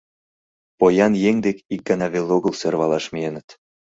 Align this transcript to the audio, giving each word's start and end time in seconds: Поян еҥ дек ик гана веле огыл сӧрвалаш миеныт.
Поян 0.79 1.13
еҥ 1.29 1.35
дек 1.45 1.57
ик 1.73 1.81
гана 1.89 2.05
веле 2.13 2.29
огыл 2.37 2.53
сӧрвалаш 2.59 3.05
миеныт. 3.13 3.47